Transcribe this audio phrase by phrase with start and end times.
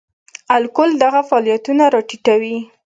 [0.55, 2.57] الکول دغه فعالیتونه را ټیټوي.